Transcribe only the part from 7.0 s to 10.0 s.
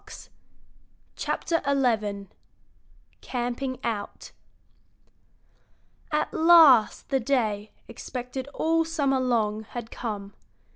the day, expected all summer long, had